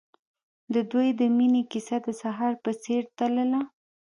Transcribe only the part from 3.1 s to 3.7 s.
تلله.